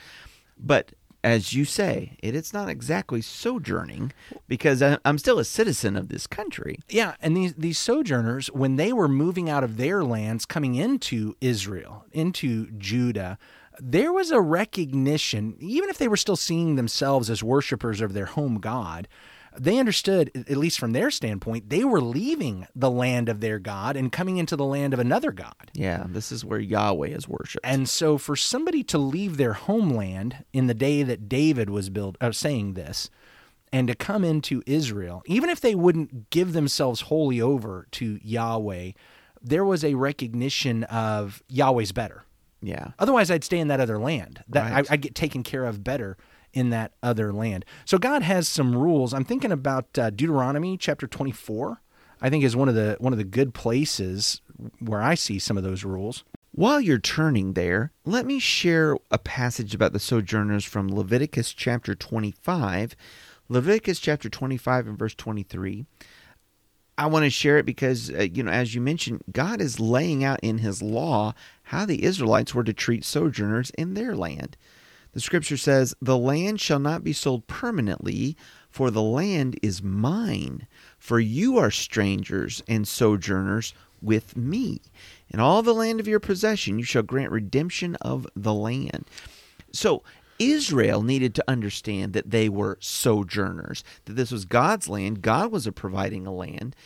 But 0.59 0.93
as 1.27 1.53
you 1.53 1.65
say, 1.65 2.17
it, 2.21 2.37
it's 2.37 2.53
not 2.53 2.69
exactly 2.69 3.21
sojourning 3.21 4.13
because 4.47 4.81
I, 4.81 4.99
I'm 5.05 5.19
still 5.19 5.41
a 5.41 5.45
citizen 5.45 5.97
of 5.97 6.09
this 6.09 6.25
country. 6.25 6.79
Yeah, 6.89 7.17
and 7.21 7.37
these 7.37 7.53
these 7.55 7.79
sojourners, 7.79 8.47
when 8.53 8.77
they 8.77 8.93
were 8.93 9.09
moving 9.09 9.51
out 9.51 9.65
of 9.65 9.77
their 9.77 10.05
lands, 10.05 10.47
coming 10.47 10.77
into 10.77 11.35
Israel, 11.41 12.05
into 12.13 12.71
Judah, 12.71 13.39
there 13.81 14.13
was 14.13 14.31
a 14.31 14.41
recognition, 14.41 15.57
even 15.59 15.91
if 15.91 15.99
they 15.99 16.07
were 16.07 16.17
still 16.17 16.37
seeing 16.37 16.77
themselves 16.77 17.29
as 17.29 17.43
worshipers 17.43 18.01
of 18.01 18.13
their 18.13 18.27
home 18.27 18.61
God, 18.61 19.09
they 19.59 19.79
understood, 19.79 20.31
at 20.35 20.57
least 20.57 20.79
from 20.79 20.93
their 20.93 21.11
standpoint, 21.11 21.69
they 21.71 21.85
were 21.85 22.01
leaving 22.01 22.67
the 22.75 22.91
land 22.91 23.29
of 23.29 23.41
their 23.41 23.59
God 23.59 23.97
and 23.97 24.13
coming 24.13 24.37
into 24.37 24.57
the 24.57 24.65
land 24.65 24.93
of 24.95 25.01
another 25.01 25.33
God. 25.33 25.71
Yeah, 25.73 26.07
this 26.09 26.31
is 26.33 26.45
where 26.45 26.59
Yahweh 26.59 27.09
is 27.09 27.29
worshipped. 27.29 27.65
And 27.65 27.89
so, 27.89 28.19
for 28.19 28.37
somebody 28.37 28.83
to 28.85 28.99
leave 28.99 29.37
their 29.37 29.55
homeland 29.55 30.45
in 30.53 30.67
the 30.67 30.75
day 30.75 31.03
that 31.03 31.29
David 31.29 31.71
was 31.71 31.91
built, 31.91 32.17
uh, 32.21 32.33
saying 32.33 32.75
this, 32.75 33.11
and 33.73 33.89
to 33.89 33.95
come 33.95 34.25
into 34.25 34.63
Israel, 34.67 35.23
even 35.27 35.51
if 35.51 35.61
they 35.61 35.75
wouldn't 35.75 36.31
give 36.31 36.53
themselves 36.53 37.03
wholly 37.03 37.41
over 37.41 37.87
to 37.93 38.19
Yahweh, 38.23 38.93
there 39.43 39.65
was 39.65 39.85
a 39.85 39.95
recognition 39.95 40.85
of 40.85 41.43
Yahweh's 41.49 41.93
better. 41.93 42.25
yeah, 42.63 42.93
Otherwise, 42.99 43.31
I'd 43.31 43.45
stay 43.45 43.59
in 43.59 43.69
that 43.69 43.81
other 43.81 43.99
land. 43.99 44.43
That 44.49 44.73
Right. 44.73 44.91
I, 44.91 44.95
I'd 44.95 45.03
get 45.03 45.15
taken 45.15 45.43
care 45.43 45.65
of 45.65 45.85
better 45.85 46.17
in 46.57 46.71
that 46.71 46.93
other 47.03 47.35
land. 47.35 47.67
So 47.85 47.99
God 47.99 48.23
has 48.23 48.49
some 48.49 48.75
rules. 48.75 49.13
I'm 49.13 49.27
thinking 49.27 49.53
about 49.53 49.99
uh, 49.99 50.09
Deuteronomy 50.09 50.79
chapter 50.79 51.07
24. 51.07 51.83
I 52.23 52.31
think 52.31 52.43
is 52.43 52.57
one 52.57 52.71
of 52.71 52.75
the 52.75 52.97
one 52.99 53.13
of 53.13 53.19
the 53.19 53.25
good 53.25 53.53
places 53.53 54.41
where 54.79 55.03
I 55.03 55.15
see 55.15 55.39
some 55.39 55.59
of 55.59 55.63
those 55.63 55.85
rules. 55.85 56.25
While 56.53 56.81
you're 56.81 56.99
turning 56.99 57.53
there, 57.53 57.93
let 58.07 58.25
me 58.25 58.39
share 58.39 58.97
a 59.11 59.19
passage 59.19 59.75
about 59.75 59.93
the 59.93 59.99
sojourners 59.99 60.65
from 60.65 60.89
Leviticus 60.89 61.53
chapter 61.53 61.95
25. 61.95 62.97
Leviticus 63.51 64.01
chapter 64.01 64.31
25 64.31 64.87
and 64.87 64.99
verse 64.99 65.15
23. 65.15 65.85
I 66.97 67.07
want 67.07 67.25
to 67.25 67.31
share 67.31 67.59
it 67.59 67.67
because, 67.67 68.11
uh, 68.11 68.23
you 68.33 68.43
know, 68.43 68.51
as 68.51 68.75
you 68.75 68.81
mentioned, 68.81 69.25
God 69.31 69.61
is 69.61 69.79
laying 69.79 70.25
out 70.25 70.41
in 70.41 70.59
his 70.59 70.81
law 70.81 71.35
how 71.65 71.85
the 71.85 72.03
Israelites 72.03 72.55
were 72.55 72.65
to 72.65 72.73
treat 72.73 73.05
sojourners 73.05 73.69
in 73.77 73.93
their 73.93 74.17
land. 74.17 74.57
The 75.17 75.23
scripture 75.23 75.57
says, 75.57 75.95
The 76.03 76.19
land 76.19 76.61
shall 76.61 76.79
not 76.79 77.03
be 77.03 77.15
sold 77.15 77.47
permanently, 77.47 78.37
for 78.69 78.91
the 78.91 79.01
land 79.01 79.59
is 79.63 79.83
mine. 79.83 80.67
For 80.99 81.19
you 81.19 81.57
are 81.57 81.71
strangers 81.71 82.63
and 82.69 82.87
sojourners 82.87 83.73
with 84.03 84.37
me. 84.37 84.83
In 85.31 85.41
all 85.41 85.63
the 85.63 85.73
land 85.73 86.01
of 86.01 86.07
your 86.07 86.21
possession, 86.21 86.79
you 86.79 86.85
shall 86.85 87.03
grant 87.03 87.33
redemption 87.33 87.95
of 88.03 88.27
the 88.37 88.53
land. 88.53 89.07
So, 89.73 90.03
Israel 90.39 91.01
needed 91.01 91.35
to 91.37 91.45
understand 91.49 92.13
that 92.13 92.31
they 92.31 92.51
were 92.51 92.77
sojourners, 92.83 93.85
that 94.05 94.17
this 94.17 94.31
was 94.31 94.45
God's 94.45 94.87
land. 94.87 95.23
God 95.23 95.51
was 95.51 95.67
providing 95.75 96.27
a 96.27 96.35
land. 96.35 96.77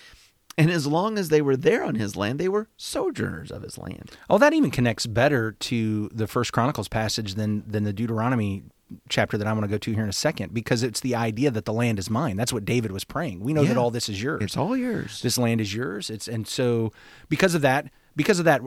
And 0.61 0.71
as 0.71 0.87
long 0.87 1.19
as 1.19 1.31
they 1.31 1.41
were 1.41 1.57
there 1.57 1.83
on 1.83 1.95
his 1.95 2.17
land, 2.17 2.39
they 2.39 2.49
were 2.49 2.69
sojourners 2.77 3.51
of 3.51 3.63
his 3.63 3.79
land. 3.79 4.11
Oh, 4.29 4.37
that 4.37 4.53
even 4.53 4.71
connects 4.71 5.07
better 5.07 5.53
to 5.53 6.11
the 6.13 6.27
First 6.27 6.53
Chronicles 6.53 6.87
passage 6.87 7.35
than 7.35 7.65
than 7.67 7.85
the 7.85 7.95
Deuteronomy 7.95 8.65
chapter 9.09 9.39
that 9.39 9.47
I 9.47 9.53
want 9.53 9.65
to 9.65 9.69
go 9.69 9.79
to 9.79 9.93
here 9.95 10.03
in 10.03 10.09
a 10.09 10.13
second, 10.13 10.53
because 10.53 10.83
it's 10.83 11.01
the 11.01 11.15
idea 11.15 11.51
that 11.51 11.65
the 11.65 11.73
land 11.73 11.99
is 11.99 12.11
mine. 12.11 12.37
That's 12.37 12.53
what 12.53 12.67
David 12.67 12.93
was 12.93 13.05
praying. 13.05 13.41
We 13.41 13.55
know 13.55 13.65
that 13.65 13.79
all 13.79 13.91
this 13.91 14.09
is 14.11 14.23
yours. 14.23 14.43
It's 14.43 14.57
all 14.57 14.77
yours. 14.77 15.23
this 15.23 15.39
land 15.39 15.63
is 15.63 15.75
yours. 15.75 16.11
It's 16.11 16.29
and 16.29 16.47
so 16.47 16.93
because 17.31 17.55
of 17.55 17.63
that, 17.63 17.91
because 18.15 18.39
of 18.39 18.45
that 18.45 18.61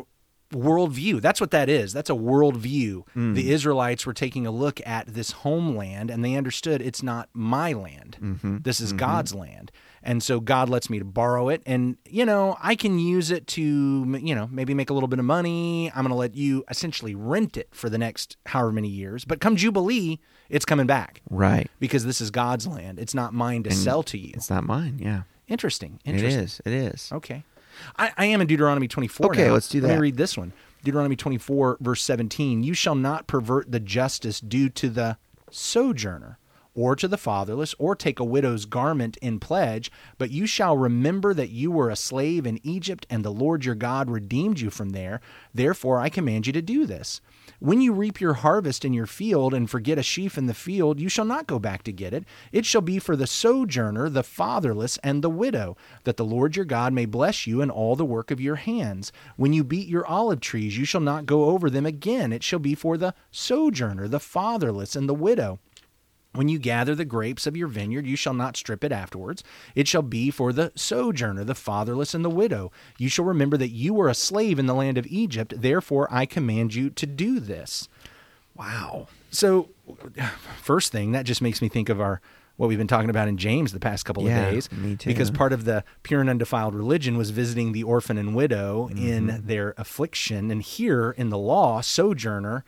worldview, 0.53 1.21
that's 1.21 1.41
what 1.41 1.51
that 1.51 1.69
is. 1.69 1.93
That's 1.93 2.09
a 2.09 2.13
worldview. 2.13 3.03
Mm. 3.15 3.35
The 3.35 3.51
Israelites 3.51 4.05
were 4.05 4.13
taking 4.13 4.47
a 4.47 4.51
look 4.51 4.79
at 4.85 5.07
this 5.07 5.31
homeland 5.31 6.09
and 6.09 6.23
they 6.23 6.35
understood 6.35 6.81
it's 6.81 7.03
not 7.03 7.29
my 7.33 7.73
land. 7.73 8.17
Mm-hmm. 8.21 8.57
This 8.61 8.79
is 8.79 8.93
God's 8.93 9.33
land. 9.33 9.71
And 10.01 10.21
so 10.21 10.39
God 10.39 10.69
lets 10.69 10.89
me 10.89 10.99
to 10.99 11.05
borrow 11.05 11.49
it 11.49 11.61
and 11.65 11.97
you 12.05 12.25
know, 12.25 12.57
I 12.61 12.75
can 12.75 12.99
use 12.99 13.31
it 13.31 13.47
to 13.47 13.61
you 13.61 14.35
know, 14.35 14.47
maybe 14.51 14.73
make 14.73 14.89
a 14.89 14.93
little 14.93 15.07
bit 15.07 15.19
of 15.19 15.25
money. 15.25 15.89
I'm 15.91 16.03
going 16.03 16.09
to 16.09 16.15
let 16.15 16.35
you 16.35 16.63
essentially 16.69 17.15
rent 17.15 17.57
it 17.57 17.69
for 17.71 17.89
the 17.89 17.97
next 17.97 18.37
however 18.45 18.71
many 18.71 18.89
years. 18.89 19.25
But 19.25 19.39
come 19.39 19.55
Jubilee, 19.55 20.19
it's 20.49 20.65
coming 20.65 20.87
back 20.87 21.21
right. 21.29 21.69
because 21.79 22.05
this 22.05 22.21
is 22.21 22.31
God's 22.31 22.67
land. 22.67 22.99
It's 22.99 23.13
not 23.13 23.33
mine 23.33 23.63
to 23.63 23.71
sell 23.71 24.03
to 24.03 24.17
you. 24.17 24.31
It's 24.35 24.49
not 24.49 24.63
mine. 24.63 24.99
Yeah. 25.01 25.23
Interesting. 25.47 25.99
It 26.05 26.15
Interesting. 26.15 26.43
is. 26.43 26.61
It 26.65 26.73
is. 26.73 27.09
Okay. 27.11 27.43
I, 27.97 28.11
I 28.17 28.25
am 28.25 28.41
in 28.41 28.47
Deuteronomy 28.47 28.87
24. 28.87 29.27
Okay, 29.27 29.47
now. 29.47 29.53
let's 29.53 29.69
do 29.69 29.81
that. 29.81 29.87
Let 29.87 29.95
me 29.95 30.01
read 30.01 30.17
this 30.17 30.37
one. 30.37 30.53
Deuteronomy 30.83 31.15
24, 31.15 31.77
verse 31.79 32.03
17, 32.03 32.63
you 32.63 32.73
shall 32.73 32.95
not 32.95 33.25
pervert 33.25 33.71
the 33.71 33.79
justice 33.79 34.41
due 34.41 34.69
to 34.69 34.89
the 34.89 35.17
sojourner 35.49 36.37
or 36.75 36.95
to 36.95 37.07
the 37.07 37.17
fatherless, 37.17 37.75
or 37.77 37.95
take 37.95 38.19
a 38.19 38.23
widow's 38.23 38.65
garment 38.65 39.17
in 39.17 39.39
pledge, 39.39 39.91
but 40.17 40.31
you 40.31 40.45
shall 40.45 40.77
remember 40.77 41.33
that 41.33 41.49
you 41.49 41.71
were 41.71 41.89
a 41.89 41.95
slave 41.95 42.45
in 42.45 42.59
Egypt, 42.63 43.05
and 43.09 43.23
the 43.23 43.31
Lord 43.31 43.65
your 43.65 43.75
God 43.75 44.09
redeemed 44.09 44.59
you 44.59 44.69
from 44.69 44.89
there. 44.89 45.21
Therefore, 45.53 45.99
I 45.99 46.09
command 46.09 46.47
you 46.47 46.53
to 46.53 46.61
do 46.61 46.85
this. 46.85 47.21
When 47.59 47.79
you 47.79 47.93
reap 47.93 48.19
your 48.19 48.33
harvest 48.33 48.83
in 48.83 48.93
your 48.93 49.05
field 49.05 49.53
and 49.53 49.69
forget 49.69 49.97
a 49.97 50.03
sheaf 50.03 50.37
in 50.37 50.47
the 50.47 50.53
field, 50.53 50.99
you 50.99 51.09
shall 51.09 51.25
not 51.25 51.47
go 51.47 51.59
back 51.59 51.83
to 51.83 51.91
get 51.91 52.13
it. 52.13 52.25
It 52.51 52.65
shall 52.65 52.81
be 52.81 52.99
for 52.99 53.15
the 53.15 53.27
sojourner, 53.27 54.09
the 54.09 54.23
fatherless, 54.23 54.97
and 55.03 55.23
the 55.23 55.29
widow, 55.29 55.77
that 56.03 56.17
the 56.17 56.25
Lord 56.25 56.55
your 56.55 56.65
God 56.65 56.93
may 56.93 57.05
bless 57.05 57.47
you 57.47 57.61
in 57.61 57.69
all 57.69 57.95
the 57.95 58.05
work 58.05 58.31
of 58.31 58.41
your 58.41 58.55
hands. 58.55 59.11
When 59.37 59.53
you 59.53 59.63
beat 59.63 59.87
your 59.87 60.05
olive 60.05 60.39
trees, 60.39 60.77
you 60.77 60.85
shall 60.85 61.01
not 61.01 61.25
go 61.25 61.45
over 61.45 61.69
them 61.69 61.85
again. 61.85 62.33
It 62.33 62.43
shall 62.43 62.59
be 62.59 62.75
for 62.75 62.97
the 62.97 63.13
sojourner, 63.31 64.07
the 64.07 64.19
fatherless, 64.19 64.95
and 64.95 65.07
the 65.07 65.13
widow. 65.13 65.59
When 66.33 66.49
you 66.49 66.57
gather 66.57 66.95
the 66.95 67.05
grapes 67.05 67.45
of 67.45 67.55
your 67.55 67.67
vineyard, 67.67 68.07
you 68.07 68.15
shall 68.15 68.33
not 68.33 68.57
strip 68.57 68.83
it 68.83 68.91
afterwards. 68.91 69.43
It 69.75 69.87
shall 69.87 70.01
be 70.01 70.31
for 70.31 70.51
the 70.51 70.71
sojourner, 70.75 71.43
the 71.43 71.53
fatherless, 71.55 72.13
and 72.15 72.25
the 72.25 72.29
widow. 72.29 72.71
You 72.97 73.07
shall 73.07 73.25
remember 73.25 73.55
that 73.57 73.69
you 73.69 73.93
were 73.93 74.09
a 74.09 74.15
slave 74.15 74.57
in 74.57 74.65
the 74.65 74.73
land 74.73 74.97
of 74.97 75.05
Egypt. 75.07 75.53
Therefore, 75.55 76.07
I 76.11 76.25
command 76.25 76.73
you 76.73 76.89
to 76.89 77.05
do 77.05 77.39
this. 77.39 77.87
Wow. 78.55 79.07
So, 79.31 79.69
first 80.61 80.91
thing, 80.91 81.11
that 81.11 81.25
just 81.25 81.41
makes 81.41 81.61
me 81.61 81.69
think 81.69 81.89
of 81.89 81.99
our 82.01 82.21
what 82.55 82.67
we've 82.69 82.77
been 82.77 82.87
talking 82.87 83.09
about 83.09 83.27
in 83.27 83.35
James 83.37 83.73
the 83.73 83.79
past 83.79 84.05
couple 84.05 84.23
Yeah, 84.23 84.45
of 84.45 84.53
days. 84.53 84.71
me 84.71 84.95
too. 84.95 85.09
Because 85.09 85.31
part 85.31 85.53
of 85.53 85.65
the 85.65 85.83
pure 86.03 86.21
and 86.21 86.29
undefiled 86.29 86.75
religion 86.75 87.17
was 87.17 87.31
visiting 87.31 87.71
the 87.71 87.81
orphan 87.81 88.15
and 88.17 88.35
widow 88.35 88.89
Mm-hmm. 88.93 89.07
in 89.07 89.41
their 89.47 89.73
affliction. 89.77 90.51
And 90.51 90.61
here 90.61 91.11
in 91.17 91.29
the 91.31 91.37
law, 91.37 91.81
sojourner 91.81 92.63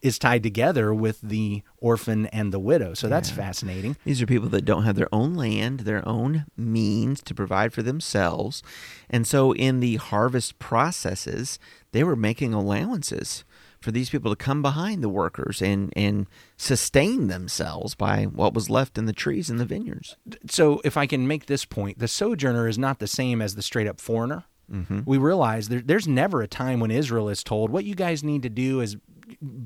is 0.00 0.18
tied 0.18 0.42
together 0.42 0.94
with 0.94 1.20
the 1.20 1.62
orphan 1.78 2.26
and 2.26 2.52
the 2.52 2.58
widow. 2.58 2.94
So 2.94 3.08
that's 3.08 3.30
fascinating. 3.30 3.96
These 4.04 4.22
are 4.22 4.26
people 4.26 4.48
that 4.50 4.64
don't 4.64 4.84
have 4.84 4.96
their 4.96 5.12
own 5.12 5.34
land, 5.34 5.80
their 5.80 6.06
own 6.08 6.46
means 6.56 7.22
to 7.22 7.34
provide 7.34 7.72
for 7.72 7.82
themselves. 7.82 8.62
And 9.10 9.26
so 9.26 9.52
in 9.52 9.80
the 9.80 9.96
harvest 9.96 10.58
processes, 10.58 11.58
they 11.92 12.04
were 12.04 12.16
making 12.16 12.54
allowances 12.54 13.44
for 13.80 13.92
these 13.92 14.10
people 14.10 14.30
to 14.30 14.36
come 14.36 14.60
behind 14.60 15.02
the 15.02 15.08
workers 15.08 15.62
and, 15.62 15.92
and 15.94 16.26
sustain 16.56 17.28
themselves 17.28 17.94
by 17.94 18.24
what 18.24 18.54
was 18.54 18.68
left 18.68 18.98
in 18.98 19.06
the 19.06 19.12
trees 19.12 19.50
in 19.50 19.56
the 19.56 19.64
vineyards. 19.64 20.16
so 20.48 20.80
if 20.84 20.96
I 20.96 21.06
can 21.06 21.28
make 21.28 21.46
this 21.46 21.64
point, 21.64 21.98
the 21.98 22.08
sojourner 22.08 22.66
is 22.66 22.78
not 22.78 22.98
the 22.98 23.06
same 23.06 23.40
as 23.40 23.54
the 23.54 23.62
straight 23.62 23.86
up 23.86 24.00
foreigner. 24.00 24.44
Mm-hmm. 24.70 25.00
We 25.06 25.16
realize 25.16 25.68
there, 25.68 25.80
there's 25.80 26.08
never 26.08 26.42
a 26.42 26.48
time 26.48 26.80
when 26.80 26.90
Israel 26.90 27.28
is 27.28 27.42
told 27.42 27.70
what 27.70 27.84
you 27.84 27.94
guys 27.94 28.22
need 28.22 28.42
to 28.42 28.50
do 28.50 28.80
is 28.80 28.96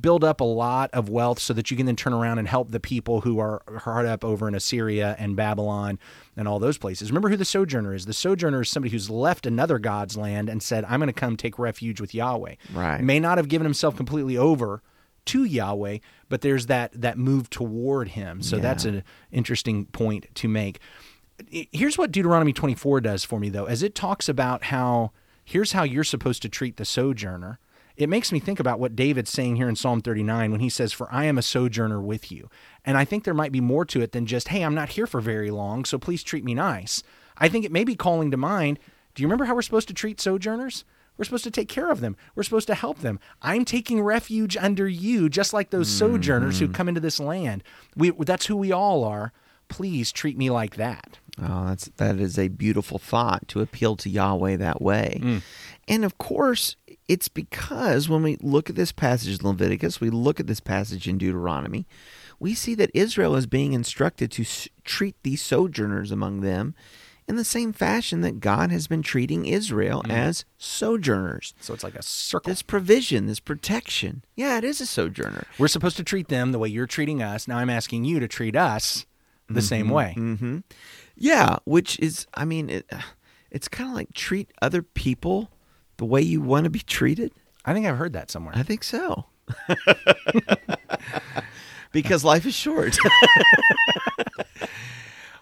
build 0.00 0.24
up 0.24 0.40
a 0.40 0.44
lot 0.44 0.90
of 0.92 1.08
wealth 1.08 1.38
so 1.38 1.52
that 1.54 1.70
you 1.70 1.76
can 1.76 1.86
then 1.86 1.96
turn 1.96 2.12
around 2.12 2.38
and 2.38 2.48
help 2.48 2.70
the 2.70 2.80
people 2.80 3.20
who 3.22 3.38
are 3.38 3.62
hard 3.80 4.06
up 4.06 4.24
over 4.24 4.48
in 4.48 4.54
Assyria 4.54 5.16
and 5.18 5.36
Babylon 5.36 5.98
and 6.36 6.48
all 6.48 6.58
those 6.58 6.78
places. 6.78 7.10
Remember 7.10 7.28
who 7.28 7.36
the 7.36 7.44
sojourner 7.44 7.94
is. 7.94 8.06
The 8.06 8.12
sojourner 8.12 8.62
is 8.62 8.70
somebody 8.70 8.90
who's 8.92 9.08
left 9.10 9.46
another 9.46 9.78
God's 9.78 10.16
land 10.16 10.48
and 10.48 10.62
said, 10.62 10.84
I'm 10.86 11.00
going 11.00 11.06
to 11.08 11.12
come 11.12 11.36
take 11.36 11.58
refuge 11.58 12.00
with 12.00 12.14
Yahweh. 12.14 12.54
Right. 12.72 13.00
May 13.00 13.20
not 13.20 13.38
have 13.38 13.48
given 13.48 13.64
himself 13.64 13.96
completely 13.96 14.36
over 14.36 14.82
to 15.26 15.44
Yahweh, 15.44 15.98
but 16.28 16.40
there's 16.40 16.66
that 16.66 16.90
that 17.00 17.16
move 17.16 17.48
toward 17.48 18.08
him. 18.08 18.42
So 18.42 18.56
Yeah. 18.56 18.62
that's 18.62 18.84
an 18.84 19.04
interesting 19.30 19.86
point 19.86 20.26
to 20.36 20.48
make. 20.48 20.80
Here's 21.48 21.96
what 21.98 22.12
Deuteronomy 22.12 22.52
24 22.52 23.00
does 23.00 23.24
for 23.24 23.38
me 23.40 23.48
though, 23.48 23.64
as 23.66 23.82
it 23.82 23.94
talks 23.94 24.28
about 24.28 24.64
how 24.64 25.12
here's 25.44 25.72
how 25.72 25.82
you're 25.82 26.04
supposed 26.04 26.42
to 26.42 26.48
treat 26.48 26.76
the 26.76 26.84
sojourner. 26.84 27.58
It 27.96 28.08
makes 28.08 28.32
me 28.32 28.40
think 28.40 28.58
about 28.58 28.80
what 28.80 28.96
David's 28.96 29.30
saying 29.30 29.56
here 29.56 29.68
in 29.68 29.76
Psalm 29.76 30.00
39 30.00 30.50
when 30.50 30.60
he 30.60 30.68
says, 30.68 30.92
For 30.92 31.12
I 31.12 31.24
am 31.24 31.38
a 31.38 31.42
sojourner 31.42 32.00
with 32.00 32.32
you. 32.32 32.48
And 32.84 32.96
I 32.96 33.04
think 33.04 33.24
there 33.24 33.34
might 33.34 33.52
be 33.52 33.60
more 33.60 33.84
to 33.86 34.00
it 34.00 34.12
than 34.12 34.26
just, 34.26 34.48
Hey, 34.48 34.62
I'm 34.62 34.74
not 34.74 34.90
here 34.90 35.06
for 35.06 35.20
very 35.20 35.50
long, 35.50 35.84
so 35.84 35.98
please 35.98 36.22
treat 36.22 36.44
me 36.44 36.54
nice. 36.54 37.02
I 37.38 37.48
think 37.48 37.64
it 37.64 37.72
may 37.72 37.84
be 37.84 37.94
calling 37.94 38.30
to 38.30 38.36
mind, 38.36 38.78
Do 39.14 39.22
you 39.22 39.26
remember 39.26 39.44
how 39.44 39.54
we're 39.54 39.62
supposed 39.62 39.88
to 39.88 39.94
treat 39.94 40.20
sojourners? 40.20 40.84
We're 41.16 41.24
supposed 41.24 41.44
to 41.44 41.50
take 41.50 41.68
care 41.68 41.90
of 41.90 42.00
them. 42.00 42.16
We're 42.34 42.42
supposed 42.42 42.66
to 42.68 42.74
help 42.74 43.00
them. 43.00 43.20
I'm 43.42 43.64
taking 43.64 44.00
refuge 44.00 44.56
under 44.56 44.88
you, 44.88 45.28
just 45.28 45.52
like 45.52 45.70
those 45.70 45.88
sojourners 45.88 46.58
who 46.58 46.66
mm-hmm. 46.66 46.74
come 46.74 46.88
into 46.88 47.00
this 47.00 47.20
land. 47.20 47.62
We, 47.94 48.10
that's 48.10 48.46
who 48.46 48.56
we 48.56 48.72
all 48.72 49.04
are. 49.04 49.32
Please 49.68 50.10
treat 50.10 50.38
me 50.38 50.50
like 50.50 50.76
that. 50.76 51.18
Oh, 51.40 51.66
that's 51.66 51.86
that 51.96 52.18
is 52.18 52.38
a 52.38 52.48
beautiful 52.48 52.98
thought 52.98 53.48
to 53.48 53.60
appeal 53.60 53.96
to 53.96 54.10
Yahweh 54.10 54.56
that 54.56 54.82
way. 54.82 55.18
Mm. 55.22 55.42
And 55.88 56.04
of 56.04 56.18
course, 56.18 56.76
it's 57.08 57.28
because 57.28 58.08
when 58.08 58.22
we 58.22 58.36
look 58.40 58.70
at 58.70 58.76
this 58.76 58.92
passage 58.92 59.40
in 59.40 59.46
Leviticus, 59.46 60.00
we 60.00 60.10
look 60.10 60.40
at 60.40 60.46
this 60.46 60.60
passage 60.60 61.08
in 61.08 61.18
Deuteronomy, 61.18 61.86
we 62.38 62.54
see 62.54 62.74
that 62.74 62.90
Israel 62.94 63.36
is 63.36 63.46
being 63.46 63.72
instructed 63.72 64.30
to 64.32 64.44
treat 64.84 65.16
these 65.22 65.42
sojourners 65.42 66.10
among 66.10 66.40
them 66.40 66.74
in 67.28 67.36
the 67.36 67.44
same 67.44 67.72
fashion 67.72 68.20
that 68.22 68.40
God 68.40 68.70
has 68.70 68.86
been 68.86 69.02
treating 69.02 69.46
Israel 69.46 70.02
mm-hmm. 70.02 70.10
as 70.10 70.44
sojourners. 70.58 71.54
So 71.60 71.72
it's 71.72 71.84
like 71.84 71.94
a 71.94 72.02
circle. 72.02 72.50
This 72.50 72.62
provision, 72.62 73.26
this 73.26 73.40
protection. 73.40 74.24
Yeah, 74.34 74.58
it 74.58 74.64
is 74.64 74.80
a 74.80 74.86
sojourner. 74.86 75.46
We're 75.58 75.68
supposed 75.68 75.96
to 75.98 76.04
treat 76.04 76.28
them 76.28 76.52
the 76.52 76.58
way 76.58 76.68
you're 76.68 76.86
treating 76.86 77.22
us. 77.22 77.46
Now 77.46 77.58
I'm 77.58 77.70
asking 77.70 78.04
you 78.04 78.18
to 78.20 78.28
treat 78.28 78.56
us 78.56 79.06
the 79.46 79.54
mm-hmm, 79.54 79.60
same 79.60 79.88
way. 79.88 80.14
Mm-hmm. 80.16 80.58
Yeah, 81.16 81.56
which 81.64 81.98
is, 82.00 82.26
I 82.34 82.44
mean, 82.44 82.70
it, 82.70 82.90
it's 83.50 83.68
kind 83.68 83.88
of 83.88 83.94
like 83.94 84.12
treat 84.14 84.50
other 84.60 84.82
people 84.82 85.50
the 86.02 86.06
way 86.06 86.20
you 86.20 86.40
want 86.40 86.64
to 86.64 86.70
be 86.70 86.80
treated. 86.80 87.32
I 87.64 87.72
think 87.72 87.86
I've 87.86 87.96
heard 87.96 88.12
that 88.14 88.28
somewhere. 88.28 88.52
I 88.56 88.64
think 88.64 88.82
so. 88.82 89.26
because 91.92 92.24
life 92.24 92.44
is 92.44 92.54
short. 92.54 92.98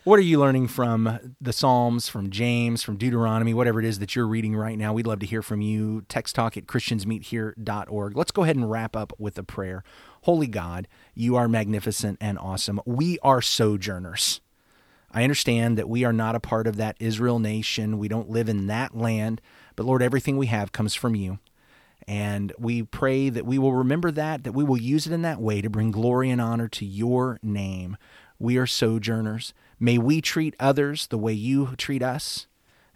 What 0.04 0.18
are 0.18 0.22
you 0.22 0.40
learning 0.40 0.68
from 0.68 1.34
the 1.42 1.52
Psalms, 1.52 2.08
from 2.08 2.30
James, 2.30 2.82
from 2.82 2.96
Deuteronomy, 2.96 3.52
whatever 3.52 3.80
it 3.80 3.84
is 3.84 3.98
that 3.98 4.16
you're 4.16 4.26
reading 4.26 4.56
right 4.56 4.78
now? 4.78 4.94
We'd 4.94 5.06
love 5.06 5.18
to 5.18 5.26
hear 5.26 5.42
from 5.42 5.60
you. 5.60 6.06
Text 6.08 6.34
talk 6.34 6.56
at 6.56 6.64
christiansmeethere.org. 6.66 8.16
Let's 8.16 8.30
go 8.30 8.42
ahead 8.42 8.56
and 8.56 8.70
wrap 8.70 8.96
up 8.96 9.12
with 9.18 9.36
a 9.36 9.42
prayer. 9.42 9.84
Holy 10.22 10.46
God, 10.46 10.88
you 11.14 11.36
are 11.36 11.48
magnificent 11.48 12.16
and 12.18 12.38
awesome. 12.38 12.80
We 12.86 13.18
are 13.22 13.42
sojourners. 13.42 14.40
I 15.12 15.22
understand 15.22 15.76
that 15.76 15.88
we 15.88 16.02
are 16.04 16.14
not 16.14 16.34
a 16.34 16.40
part 16.40 16.66
of 16.66 16.76
that 16.76 16.96
Israel 16.98 17.38
nation. 17.38 17.98
We 17.98 18.08
don't 18.08 18.30
live 18.30 18.48
in 18.48 18.68
that 18.68 18.96
land. 18.96 19.42
But 19.80 19.86
Lord, 19.86 20.02
everything 20.02 20.36
we 20.36 20.48
have 20.48 20.72
comes 20.72 20.94
from 20.94 21.14
you. 21.14 21.38
And 22.06 22.52
we 22.58 22.82
pray 22.82 23.30
that 23.30 23.46
we 23.46 23.58
will 23.58 23.72
remember 23.72 24.10
that, 24.10 24.44
that 24.44 24.52
we 24.52 24.62
will 24.62 24.76
use 24.76 25.06
it 25.06 25.12
in 25.14 25.22
that 25.22 25.40
way 25.40 25.62
to 25.62 25.70
bring 25.70 25.90
glory 25.90 26.28
and 26.28 26.38
honor 26.38 26.68
to 26.68 26.84
your 26.84 27.38
name. 27.42 27.96
We 28.38 28.58
are 28.58 28.66
sojourners. 28.66 29.54
May 29.78 29.96
we 29.96 30.20
treat 30.20 30.54
others 30.60 31.06
the 31.06 31.16
way 31.16 31.32
you 31.32 31.76
treat 31.78 32.02
us. 32.02 32.46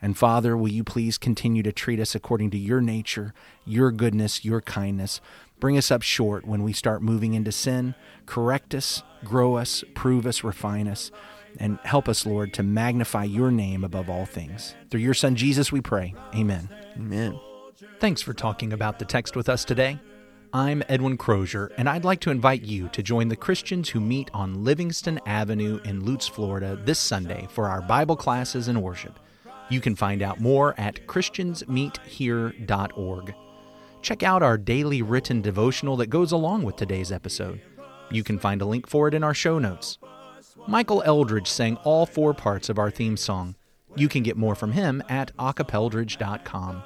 And 0.02 0.14
Father, 0.18 0.58
will 0.58 0.68
you 0.68 0.84
please 0.84 1.16
continue 1.16 1.62
to 1.62 1.72
treat 1.72 2.00
us 2.00 2.14
according 2.14 2.50
to 2.50 2.58
your 2.58 2.82
nature, 2.82 3.32
your 3.64 3.90
goodness, 3.90 4.44
your 4.44 4.60
kindness. 4.60 5.22
Bring 5.58 5.78
us 5.78 5.90
up 5.90 6.02
short 6.02 6.44
when 6.44 6.62
we 6.62 6.74
start 6.74 7.00
moving 7.00 7.32
into 7.32 7.50
sin. 7.50 7.94
Correct 8.26 8.74
us, 8.74 9.02
grow 9.24 9.54
us, 9.54 9.84
prove 9.94 10.26
us, 10.26 10.44
refine 10.44 10.86
us, 10.88 11.10
and 11.58 11.78
help 11.84 12.08
us, 12.08 12.26
Lord, 12.26 12.52
to 12.54 12.62
magnify 12.62 13.24
your 13.24 13.50
name 13.50 13.84
above 13.84 14.08
all 14.08 14.26
things. 14.26 14.74
Through 14.90 15.00
your 15.00 15.14
Son, 15.14 15.36
Jesus, 15.36 15.72
we 15.72 15.80
pray. 15.80 16.14
Amen. 16.34 16.68
Amen. 16.96 17.38
Thanks 18.00 18.22
for 18.22 18.34
talking 18.34 18.72
about 18.72 18.98
the 18.98 19.04
text 19.04 19.36
with 19.36 19.48
us 19.48 19.64
today. 19.64 19.98
I'm 20.52 20.82
Edwin 20.88 21.16
Crozier, 21.16 21.70
and 21.76 21.88
I'd 21.88 22.04
like 22.04 22.20
to 22.20 22.30
invite 22.30 22.62
you 22.62 22.88
to 22.90 23.02
join 23.02 23.26
the 23.26 23.34
Christians 23.34 23.88
who 23.88 23.98
meet 23.98 24.30
on 24.32 24.62
Livingston 24.62 25.18
Avenue 25.26 25.80
in 25.84 26.04
Lutz, 26.04 26.28
Florida 26.28 26.78
this 26.84 27.00
Sunday 27.00 27.48
for 27.50 27.68
our 27.68 27.82
Bible 27.82 28.14
classes 28.14 28.68
and 28.68 28.80
worship. 28.80 29.18
You 29.68 29.80
can 29.80 29.96
find 29.96 30.22
out 30.22 30.40
more 30.40 30.78
at 30.78 31.04
christiansmeethere.org. 31.08 33.34
Check 34.02 34.22
out 34.22 34.42
our 34.42 34.58
daily 34.58 35.02
written 35.02 35.42
devotional 35.42 35.96
that 35.96 36.06
goes 36.06 36.30
along 36.30 36.62
with 36.62 36.76
today's 36.76 37.10
episode. 37.10 37.60
You 38.10 38.22
can 38.22 38.38
find 38.38 38.62
a 38.62 38.66
link 38.66 38.86
for 38.86 39.08
it 39.08 39.14
in 39.14 39.24
our 39.24 39.34
show 39.34 39.58
notes. 39.58 39.98
Michael 40.66 41.02
Eldridge 41.04 41.48
sang 41.48 41.76
all 41.84 42.06
four 42.06 42.34
parts 42.34 42.68
of 42.68 42.78
our 42.78 42.90
theme 42.90 43.16
song. 43.16 43.54
You 43.96 44.08
can 44.08 44.22
get 44.22 44.36
more 44.36 44.54
from 44.54 44.72
him 44.72 45.02
at 45.08 45.36
acapeldridge.com. 45.36 46.82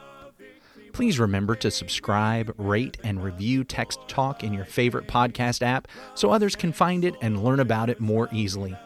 Please 0.92 1.18
remember 1.18 1.54
to 1.54 1.70
subscribe, 1.70 2.52
rate, 2.58 2.96
and 3.04 3.22
review 3.22 3.62
Text 3.62 4.00
Talk 4.08 4.42
in 4.42 4.52
your 4.52 4.64
favorite 4.64 5.06
podcast 5.06 5.62
app 5.62 5.86
so 6.14 6.30
others 6.30 6.56
can 6.56 6.72
find 6.72 7.04
it 7.04 7.14
and 7.22 7.44
learn 7.44 7.60
about 7.60 7.88
it 7.88 8.00
more 8.00 8.28
easily. 8.32 8.76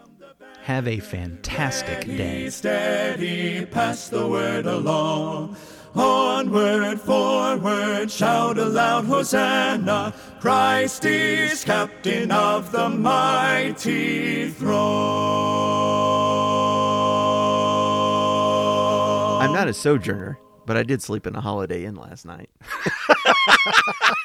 Have 0.63 0.87
a 0.87 1.01
fantastic 1.01 2.03
day. 2.05 2.45
Be 2.45 2.51
steady, 2.51 3.67
pass 3.67 4.09
the 4.09 4.29
word 4.29 4.67
along. 4.67 5.57
Onward, 5.95 7.01
forward, 7.01 8.11
shout 8.11 8.59
aloud, 8.59 9.05
Hosanna! 9.05 10.15
Christ 10.41 11.05
is 11.05 11.65
captain 11.65 12.33
of 12.33 12.73
the 12.73 12.89
mighty 12.89 14.49
throne. 14.51 14.83
I'm 19.43 19.53
not 19.53 19.69
a 19.69 19.75
sojourner, 19.75 20.39
but 20.65 20.77
I 20.77 20.83
did 20.83 21.03
sleep 21.03 21.27
in 21.27 21.37
a 21.37 21.41
Holiday 21.41 21.85
Inn 21.85 21.97
last 21.97 22.25
night. 22.25 22.51